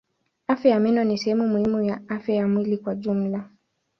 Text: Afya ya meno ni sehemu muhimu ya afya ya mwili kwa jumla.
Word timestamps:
Afya 0.47 0.71
ya 0.71 0.79
meno 0.79 1.03
ni 1.03 1.17
sehemu 1.17 1.47
muhimu 1.47 1.81
ya 1.83 2.01
afya 2.07 2.35
ya 2.35 2.47
mwili 2.47 2.77
kwa 2.77 2.95
jumla. 2.95 3.49